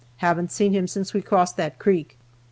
Haven't 0.17 0.51
seen 0.51 0.73
him 0.73 0.87
since 0.87 1.13
we 1.13 1.21
crossed 1.21 1.57
that 1.57 1.77
creek." 1.77 2.17